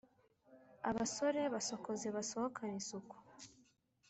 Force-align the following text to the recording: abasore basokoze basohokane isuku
abasore 0.89 1.41
basokoze 1.53 2.07
basohokane 2.15 2.75
isuku 2.81 3.15